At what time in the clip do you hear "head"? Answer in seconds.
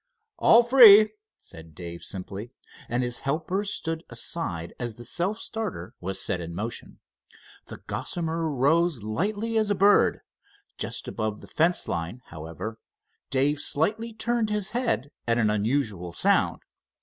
14.71-15.11